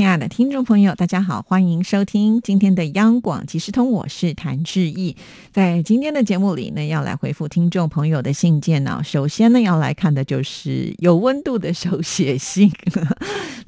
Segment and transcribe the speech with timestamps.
[0.00, 5.14] 亲爱的听众朋友，大家好，欢迎收听今天的央广即时通，我是谭志毅。
[5.52, 9.02] 在今天的节目里呢，要来回复听众朋友的信件呢。
[9.04, 12.72] 首先呢，要来看的就是有温度的手写信，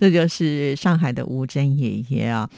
[0.00, 2.48] 这就是上海的吴珍爷爷啊。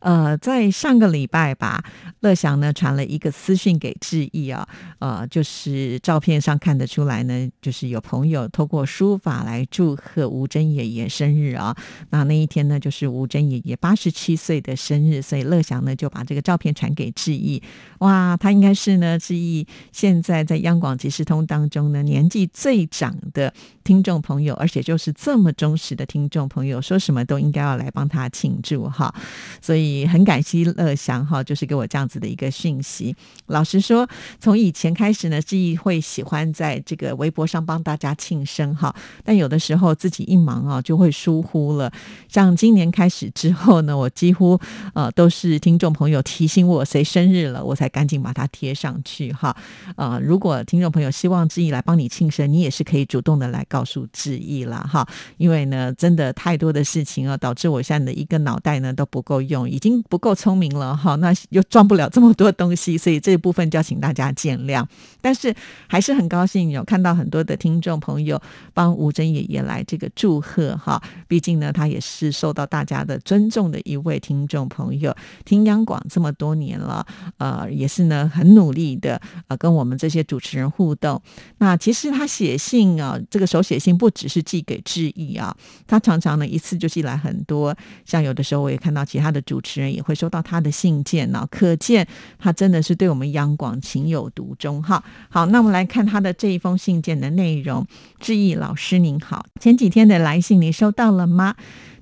[0.00, 1.84] 呃，在上个礼拜吧，
[2.18, 4.68] 乐祥呢传了一个私讯给志毅啊，
[4.98, 11.76] 呃，就是照片上看得出来呢，就是有朋友透过书法来祝贺吴珍爷爷生日啊。
[12.10, 17.62] 那那一天呢，就是吴吴珍爷爷八十七岁的生日，所以乐祥呢就把这个照片传给志毅。
[17.98, 23.52] 哇，他应该是呢志毅现在在央广即时通当中呢年纪最长的
[23.84, 29.14] 听众朋友，而且就是这么忠实的听众朋友，说什么都应该要来帮他庆祝哈。
[29.60, 29.90] 所以。
[30.06, 33.14] 很感谢乐祥哈，就是给我这样子的一个讯息。
[33.46, 41.92] 老实说，从以前开始呢，志毅会喜欢在这个微博上帮大家庆生哈，但有的时候自己一忙啊，就会疏忽了。
[42.28, 44.58] 像今年开始之后呢，我几乎
[44.94, 49.54] 呃都是听众朋友提醒我谁生日了，我才赶紧把它贴上去哈。
[49.96, 55.06] 呃，如果听众朋友希望志毅来帮你庆生，你也是可以主动的来告诉志毅了哈。
[55.36, 59.68] 因为呢，真的太多的事情啊，导致我现在的一个脑袋呢都不够用。
[59.68, 64.86] 已经不够聪明了哈，那又装不了这么多东西，所以这一部分就要请大家见谅。
[65.20, 65.54] 但是
[65.86, 68.40] 还是很高兴有看到很多的听众朋友
[68.72, 77.06] 帮吴珍爷爷来这个祝贺哈，毕竟呢他也是受到大家的尊重的一位听众朋友，听央广这么多年了，
[77.38, 81.20] 呃，也是呢很努力的呃跟我们这些主持人互动。
[81.58, 87.74] 那其实他写信啊，这个手写信不只是寄给志毅啊，他常常呢一次就寄来很多，
[88.04, 89.70] 像有的时候我也看到其他的主持。
[89.80, 92.06] 人也会收到他的信件呢，可见
[92.38, 95.02] 他真的是对我们央广情有独钟哈。
[95.30, 97.86] 好，那我们来看他的这一封信件的内容。
[98.18, 101.54] 志毅老师您好，前几天的来信你收到了吗？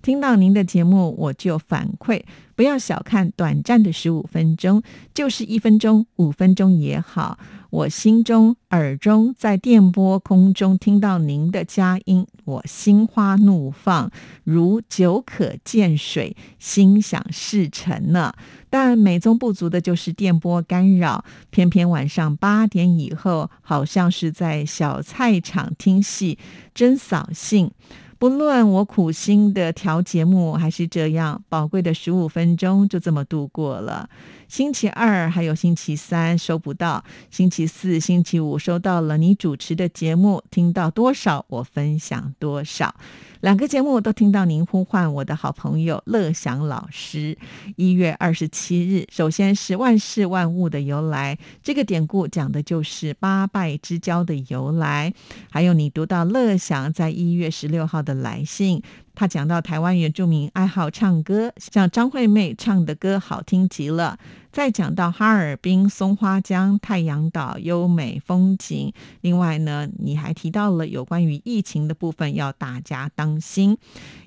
[0.09, 2.23] 听到您的节目，我就反馈，
[2.57, 4.83] 不要小看短暂的十五分钟，
[5.13, 7.39] 就是一分钟、五分钟也好。
[7.69, 14.11] 我心中、耳中，在电波空中听到您的佳音，我心花怒放，
[14.45, 18.33] 如酒可见水，心想事成呢。
[18.71, 26.39] 但美中不足的就是电波干扰，偏偏晚上八点以后，好像是在小菜场听戏，
[26.73, 27.71] 真扫兴。
[28.19, 34.11] 不论我苦心的调节目，还是这样，宝贵的十五分钟就这么度过了。
[34.49, 42.95] 星期二还有星期三收不到，星期四、星期五收到了你主持的节目，听到多少我分享多少。
[43.41, 47.39] 两个节目都听到您呼唤我的好朋友乐祥老师。
[47.77, 55.15] 一月二十七日，首先是万事万物的由来，这个典故讲的就是八拜之交的由来。
[55.51, 58.83] 还有你读到乐祥在一月十六号的来信。
[59.15, 64.17] 他讲到台湾原住民爱好唱歌，像张惠妹唱的歌好听极了。
[64.59, 68.93] 再讲到哈尔滨松花江、太阳岛优美风景。
[69.21, 73.79] 另外呢，你还提到了有关于疫情的部分，要大家当心。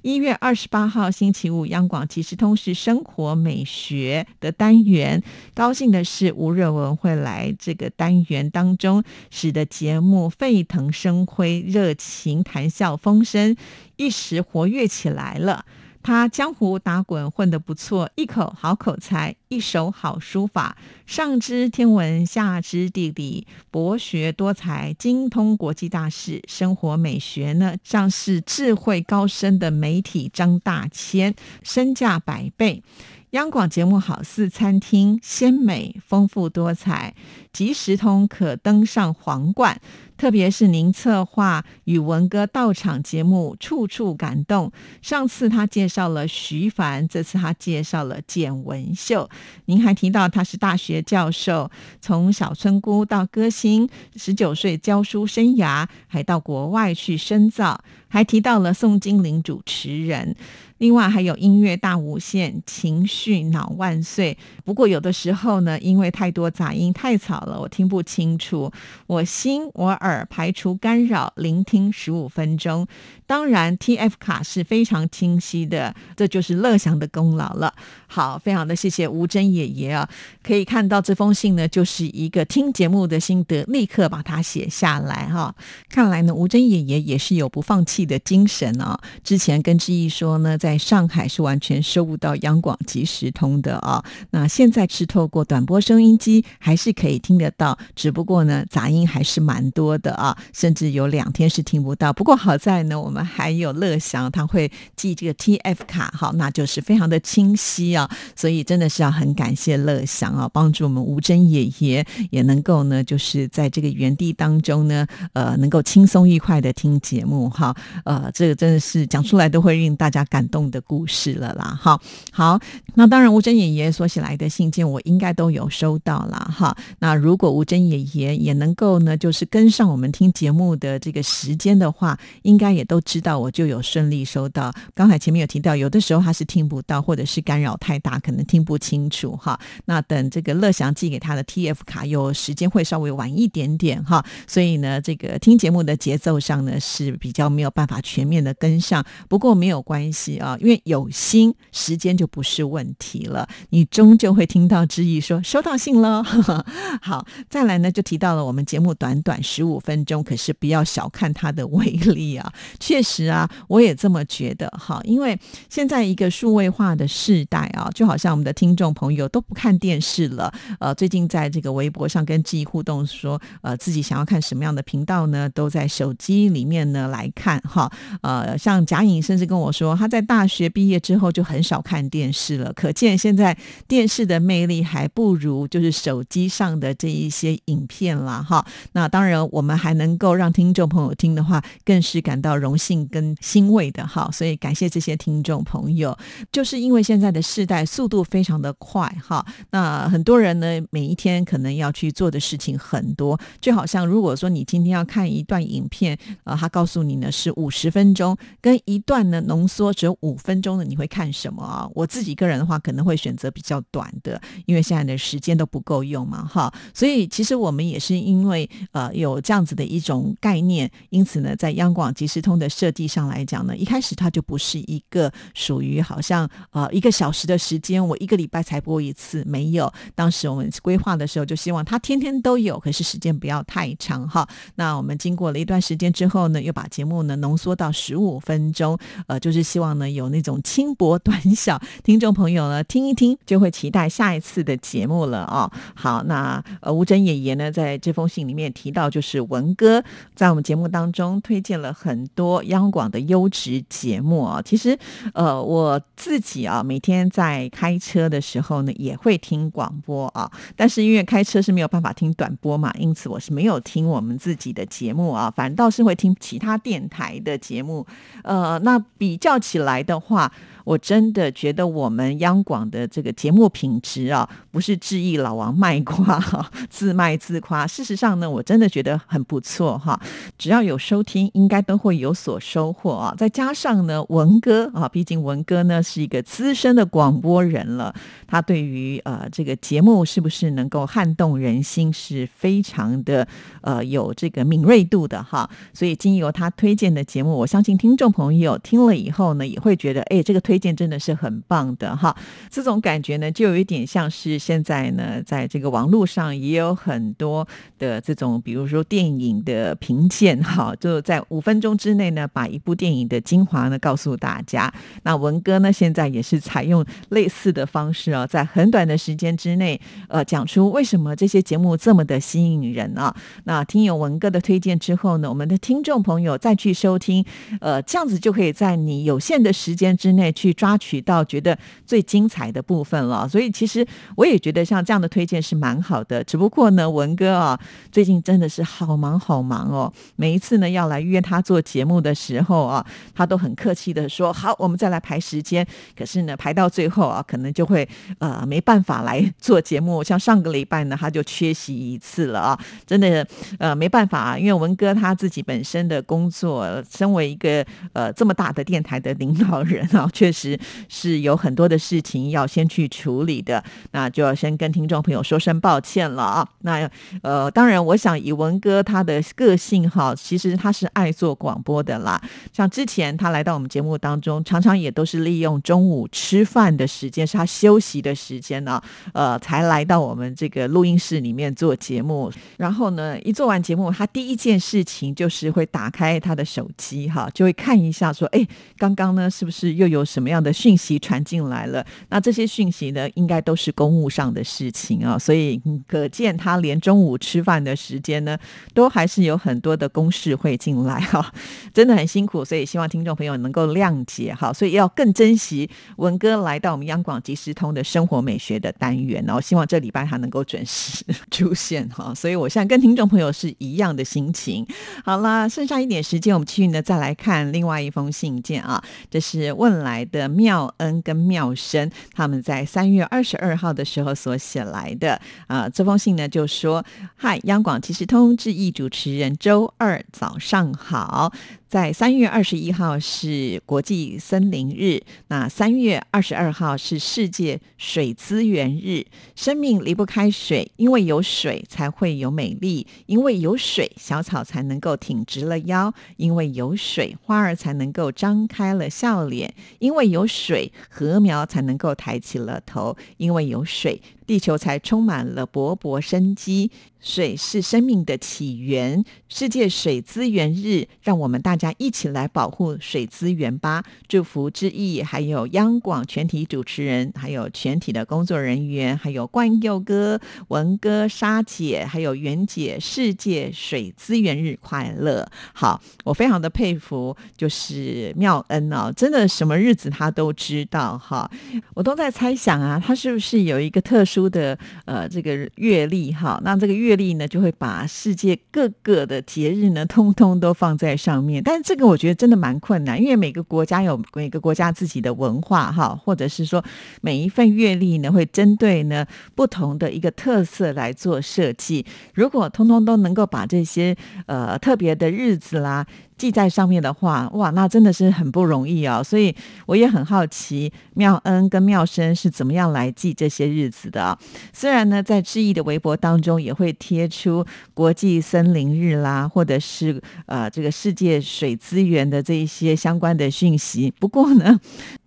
[0.03, 5.21] 一月二十八号星期五，央广即时通是生活美学的单元。
[5.53, 13.57] 高兴的是，吴热文会来这个单元当中，使得节目沸腾生辉，热情谈笑风生。
[13.97, 15.65] 一时活跃起来了。
[16.03, 20.75] 他江湖打滚混得不错，一口好口才，一手好书法，
[21.05, 32.83] 上知天文，下知地理，博学多才，精通国际大事，生活美学呢，像是智慧高深的媒体张大千，身价百倍。
[33.31, 37.15] 央广节目好似餐厅，鲜美丰富多彩，
[37.53, 39.79] 即时通可登上皇冠。
[40.17, 44.69] 特别是您策划与文哥到场节目，处处感动。
[45.01, 49.29] 上次他介绍了徐凡，这次他介绍了简文秀。
[49.65, 53.87] 您还提到他是大学教授，从小村姑到歌星，
[54.17, 60.35] 十九岁教书生涯，还到国外去深造，还提到了宋金玲主持人。
[60.81, 64.35] 另外还有音乐大无限，情绪脑万岁。
[64.65, 68.71] 不过有的时候呢，因为太多杂音太吵了，我听不清楚。
[69.05, 72.87] 我心我耳排除干扰，聆听十五分钟。
[73.31, 77.73] 当然 TF 卡是非常清晰的，这就是乐祥的功劳了。
[78.07, 80.09] 好，非常的谢谢吴珍爷爷啊，
[80.43, 85.55] 可以看到这封信呢，就是一个听节目的心得，立刻把它写下来哈。
[85.89, 88.99] 看来呢，吴珍爷爷也是有不放弃的精神啊。
[89.23, 102.11] 之前跟志毅说呢，在上海是完全收不到央广即时通的啊，那现在是透过短波收音机还是可以听得到，只不过呢，杂音还是蛮多的啊，甚至有两天是听不到。
[102.11, 108.09] 不过好在呢，我们还有乐祥，他会寄这个 TF 卡，好，那就是非常的清晰啊。
[108.35, 117.75] 所以真的是要很感谢乐祥啊，帮助我们吴珍爷爷也能够呢，就是在这个原地当中呢，呃，能够轻松愉快的听节目哈，
[118.05, 121.99] 呃，这个真的是讲出来都会令大家感动的故事了啦，哈，
[122.31, 122.59] 好，
[122.95, 134.73] 那当然吴珍爷爷所写来的信件我应该都有收到了哈，那如果吴珍爷爷也能够呢，就是跟上我们听节目的这个时间的话，应该也都知道我就有顺利收到。
[134.93, 138.01] 刚才前面有提到，有的时候他是听不到，或者是干扰太。
[138.01, 149.05] 大可能听不清楚哈，那等这个乐祥寄给他的 TF 卡，有时间会稍微晚一点点哈，所以呢，这个听节目的节奏上呢是比较没有办法全面的跟上。
[149.29, 153.47] 不过没有关系啊，因为有心，时间就不是问题了。
[153.69, 156.23] 你终究会听到之意说收到信了。
[157.03, 162.51] 好，再来呢就提到了我们节目短短十五分钟，可是不要小看它的威力啊。
[162.91, 165.39] 确实啊，我也这么觉得哈，因为
[165.69, 167.89] 现在一个数位化的时代啊。
[167.95, 170.51] 就好像我们的听众朋友都不看电视了。
[170.79, 175.47] 呃，最近在这个微博上跟记忆互动说，呃，自己想要看什么样的频道呢？
[175.49, 177.89] 都在手机里面呢来看哈。
[178.21, 182.73] 呃，像贾颖甚至跟我说，他在大学毕业之后就很少看电视了。
[182.73, 188.65] 可见现在电视的魅力还不如就是手机上的这一些影片啦哈。
[188.93, 194.29] 那当然，我们还能够让听众朋友听的话，更是感到荣性跟欣慰的哈。
[194.31, 196.15] 所以感谢这些听众朋友，
[196.51, 197.61] 就是因为现在的世。
[197.71, 211.89] 代速度非常的快哈，那很多人呢，每一天可能要去做的事情很多，就好像如果说你今天要看一段影片，呃，他告诉你呢是五十分钟，跟一段呢浓缩只有五分钟的，你会看什么啊？
[211.95, 216.73] 我自己个人的话，可能会选择比较短的，因为现在的时间都不够用嘛哈。
[216.93, 227.51] 所以其实我们也是因为呃有这样子的一种概念，因此呢，在央广即时通的设计上来讲呢，一开始它就不是一个属于好像呃一个小时的。
[227.61, 229.93] 时间我一个礼拜才播一次，没有。
[230.15, 234.47] 当时我们规划的时候就希望它天天都有，可是时间不要太长哈。
[234.75, 238.97] 那我们经过了一段时间之后呢，又把节目呢浓缩到十五分钟，
[239.27, 245.71] 呃，就是希望呢有那种轻薄短小，听众朋友呢听一听就会期待下一次的节目了啊。
[245.93, 250.03] 好，那呃吴珍爷爷呢在这封信里面提到，就是文哥
[250.33, 254.61] 在我们节目当中推荐了很多央广的优质节目啊。
[254.61, 254.97] 其实
[255.33, 268.05] 呃我自己啊每天在开车的时候呢，也会听广播啊，但是因为开车是没有办法听短播嘛，因此我是没有听我们自己的节目啊，反倒是会听其他电台的节目。
[268.43, 270.51] 呃，那比较起来的话。
[270.83, 277.85] 我真的觉得我们央广的这个节目品质啊，不是质疑老王卖瓜哈， 自卖自夸。
[277.85, 280.19] 事实上呢，我真的觉得很不错哈。
[280.57, 283.33] 只要有收听，应该都会有所收获啊。
[283.37, 288.13] 再加上呢，文哥啊，毕竟文哥呢是一个资深的广播人了，
[288.47, 293.47] 他对于呃这个节目是不是能够撼动人心，是非常的
[293.81, 295.69] 呃有这个敏锐度的哈。
[295.93, 300.70] 所以经由他推荐的节目，我相信听众朋友听了以后呢，也会觉得哎这个推。
[300.71, 302.33] 推荐真的是很棒的哈，
[302.69, 307.67] 这种感觉呢，就有一点像是现在呢，在这个网络上也有很多
[307.99, 314.89] 的这种，比如说电影的评鉴哈，就在五分钟之内呢，把一部电影的精华呢告诉大家。
[315.23, 319.99] 那文哥呢，现在也是采用类似的方式啊，在很短的时间之内，
[320.29, 323.35] 呃，讲出为什么这些节目这么的吸引人啊。
[323.65, 327.43] 那听有文哥的推荐之后呢，我们的听众朋友再去收听，
[327.81, 330.49] 呃，这样子就可以在你有限的时间之内。
[330.61, 331.75] 去抓取到觉得
[332.05, 336.43] 最精彩的部分了，所以其实我也觉得像这样的推荐是蛮好的。
[336.43, 337.79] 只不过呢，文哥啊，
[338.11, 340.13] 最近真的是好忙好忙哦。
[340.35, 343.03] 每一次呢要来约他做节目的时候啊，
[343.33, 345.85] 他都很客气的说好，我们再来排时间。
[346.15, 350.23] 可是呢，排到最后啊，可能就会呃没办法来做节目。
[350.23, 353.47] 像上个礼拜呢，他就缺席一次了啊，真的
[353.79, 360.77] 呃没办法啊，因为文哥他自己本身的工作，身为一个呃这么大的电台的领导人啊，确实
[361.07, 366.67] 是有很多的事情要先去处理的，那就要先跟听众朋友说声抱歉了啊。
[366.81, 367.09] 那
[367.41, 372.41] 呃，当然，我想以文哥他的个性哈，其实他是爱做广播的啦。
[372.73, 379.01] 像之前他来到我们节目当中，常常也都是利用中午吃饭的时间，是他休息的时间呢，
[379.33, 382.51] 呃，才来到我们这个录音室里面做节目。
[382.77, 388.65] 然后呢，一做完节目，他第一件事情就是会打开他的手机，哈，就会看一下说，哎，
[388.97, 392.03] 刚刚呢是不是又有什什么样的讯息传进来了？
[392.29, 398.57] 那这些讯息呢，应该都是公务上的事情啊，所以可见他连中午吃饭的时间呢，
[398.95, 401.53] 都还是有很多的公事会进来哈，
[401.93, 414.83] 真的很辛苦，所以希望听众朋友能够谅解哈，所以要更珍惜文哥来到我们央广即时通的生活美学的单元哦，希望这礼拜他能够准时出现哈， 所以我现在跟听众朋友是一样的心情。
[415.23, 427.03] 好啦，剩下一点时间，我们继续呢再来看另外一封信件啊，这是问来的妙恩跟妙生他们在三月二十二号的时候所写来的啊，这封信呢就说：
[427.35, 431.51] 嗨，央广其实通致意主持人，周二早上好。
[431.91, 439.25] 在三月二十一号是国际森林日，那三月二十二号是世界水资源日。
[439.57, 454.21] 生命离不开水，因为有水才会有美丽，因为有水小草才能够挺直了腰，因为有水花儿才能够张开了笑脸，因为有水禾苗才能够抬起了头，因为有水。
[454.51, 456.91] 地球才充满了勃勃生机。
[457.21, 459.23] 水是生命的起源。
[459.47, 464.03] 世界水资源日，让我们大家一起来保护水资源吧。
[464.27, 472.99] 祝福之意，还有央广全体主持人，还有全体的工作人员，还有冠佑哥、文哥、沙姐，还有袁姐。
[472.99, 475.47] 世界水资源日快乐！
[475.73, 481.47] 好，我非常的佩服，就是妙恩哦，真的什么日子他都知道哈。
[481.93, 484.40] 我都在猜想啊，他是不是有一个特殊。
[484.49, 491.61] 的呃，这个月历哈，那这个月历呢，就会把世界各个的节日呢，通通都放在上面。
[491.63, 496.83] 但是这个我觉得真的蛮困难，因为每个国家有每个国家自己的文化哈，或者是说
[497.21, 502.05] 每一份月历呢，会针对呢不同的一个特色来做设计。
[502.33, 506.05] 如果通通都能够把这些呃特别的日子啦。
[506.41, 509.21] 记在上面的话，哇，那真的是很不容易哦。
[509.23, 509.55] 所以
[509.85, 514.35] 我也很好奇，妙恩跟妙生是怎么样来记这些日子的。
[514.73, 524.79] 虽然呢，在志毅的微博当中也会贴出国际森林日啦，或者是呃这个世界水资源的这一些相关的讯息，不过呢。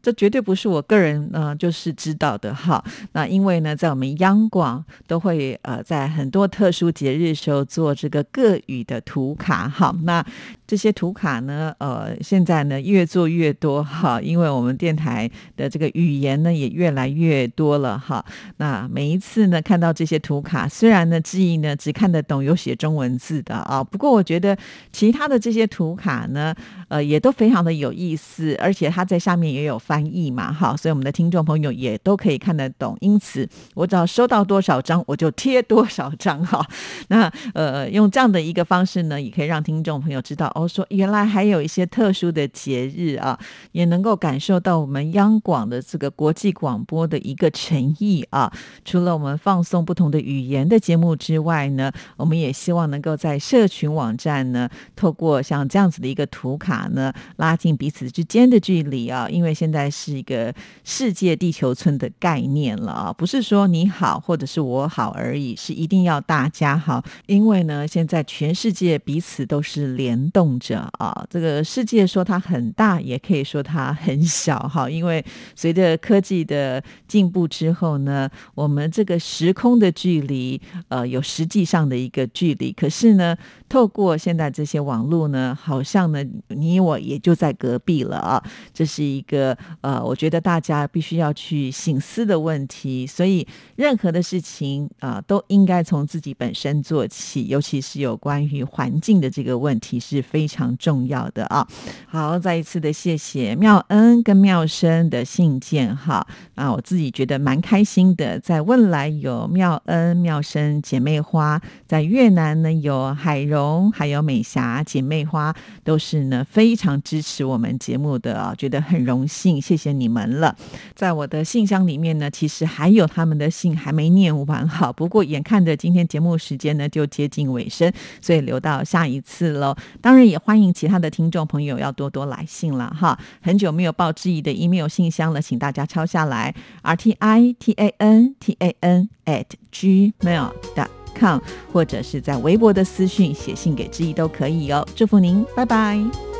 [0.04, 2.84] 这绝对不是我个人呢，就是知道的哈。
[3.12, 9.96] 那因为呢，在我们央广都会呃，在很多特殊节日时候做这个各语的图卡哈。
[10.02, 10.22] 那
[10.66, 18.22] 这些图卡呢，呃，现在呢越做越多哈，因为我们电台的这个语言呢也越来越多了哈。
[18.58, 24.54] 那每一次呢看到这些图卡，虽然呢志毅呢只看得懂有写中文字的啊，不过我觉得
[24.92, 26.54] 其他的这些图卡呢，
[26.88, 29.93] 呃，也都非常的有意思，而且它在下面也有发。
[29.94, 32.96] 翻译嘛，好，所以我们的听众朋友也都可以看得懂。
[33.00, 36.66] 因此，我只要收到多少张，我就贴多少张哈。
[37.06, 43.38] 那呃，用这样的一个方式呢，也可以让听众朋友知道哦，说原来还有一些特殊的节日啊，
[43.70, 48.52] 也能够感受到我们央广的这个国际广播的一个诚意啊。
[48.84, 59.28] 除了我们放送不同的语言的节目之外呢，我们也希望能够在社群网站呢，透过像这样子的一个图卡呢，拉近彼此之间的距离啊。
[59.30, 59.83] 因为现在。
[59.90, 67.02] 是一个世界地球村的概念了啊，不是说你好或者是我好而已，是一定要大家好。
[67.26, 71.26] 因为呢，现在全世界彼此都是联动着啊。
[71.28, 74.88] 这个世界说它很大，也可以说它很小哈。
[74.88, 75.24] 因为
[75.54, 83.36] 随着科技的进步之后呢，我们这个时空的距离呃有实际上的一个距离，可是呢，
[83.74, 88.40] 透过现在这些网络呢，好像呢你我也就在隔壁了啊。
[88.72, 89.58] 这是一个。
[89.80, 101.66] 呃，我觉得大家必须要去醒思的问题，所以任何的事情啊，都应该从自己本身做起，尤其是有关于环境的这个问题是非常重要的啊。
[102.06, 108.38] 好，再一次的谢谢妙恩跟妙生的信件哈啊，我自己觉得蛮开心的。
[108.38, 119.60] 在汶莱有妙恩、妙生姐妹花，在越南呢有海柔还有美霞姐妹花，都是呢非常支持我们节目的啊，觉得很荣幸。
[119.60, 120.54] 谢谢你们了，
[120.94, 124.92] 在我的信箱里面呢，其实还有他们的信还没念完哈。
[124.92, 129.74] 不过眼看着今天节目时间呢就接近尾声，所以留到下一次喽。
[130.00, 133.18] 当然也欢迎其他的听众朋友要多多来信了哈。
[133.40, 141.38] 很久没有报质疑的 email 信箱了，请大家抄下来：r t i t a n t a n at gmail dot com，
[141.72, 144.86] 或者是在微博的私讯写信给之意都可以哦。
[144.94, 146.33] 祝福您，拜拜。